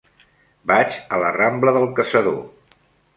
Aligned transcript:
Vaig 0.71 0.95
a 1.17 1.19
la 1.23 1.29
rambla 1.35 1.73
del 1.75 1.85
Caçador. 2.01 2.41